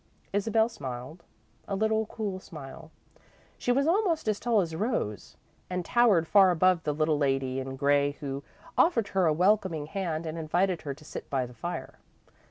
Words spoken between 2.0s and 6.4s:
cool smile. She was almost as tall as Rose and towered